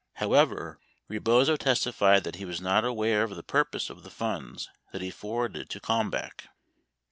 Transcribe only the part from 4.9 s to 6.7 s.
that he forwarded to Kalmbach.